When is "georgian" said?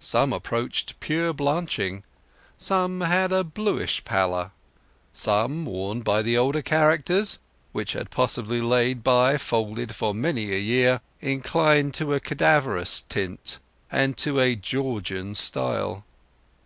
14.56-15.34